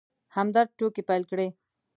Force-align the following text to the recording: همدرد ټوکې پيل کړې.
همدرد 0.35 0.69
ټوکې 0.77 1.01
پيل 1.09 1.23
کړې. 1.31 1.47